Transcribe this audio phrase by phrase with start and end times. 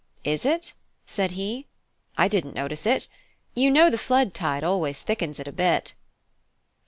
[0.23, 0.73] "Is it?"
[1.05, 1.67] said he;
[2.17, 3.07] "I didn't notice it.
[3.53, 5.93] You know the flood tide always thickens it a bit."